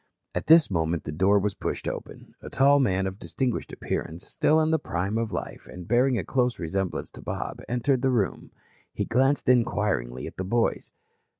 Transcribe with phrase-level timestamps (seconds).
[0.33, 2.33] At this moment the door was pushed open.
[2.41, 6.23] A tall man of distinguished appearance, still in the prime of life, and bearing a
[6.25, 8.49] close resemblance to Bob, entered the room.
[8.95, 10.91] He glanced inquiringly at the boys.